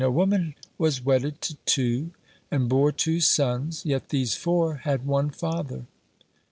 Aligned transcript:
"A 0.03 0.09
woman 0.09 0.55
was 0.79 0.99
wedded 1.05 1.41
to 1.41 1.57
two, 1.67 2.09
and 2.49 2.67
bore 2.67 2.91
two 2.91 3.19
sons, 3.19 3.85
yet 3.85 4.09
these 4.09 4.33
four 4.33 4.77
had 4.77 5.05
one 5.05 5.29
father?" 5.29 5.85